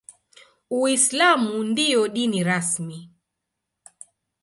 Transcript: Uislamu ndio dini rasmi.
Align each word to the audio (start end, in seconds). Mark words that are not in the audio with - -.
Uislamu 0.71 1.63
ndio 1.63 2.07
dini 2.07 2.43
rasmi. 2.43 3.11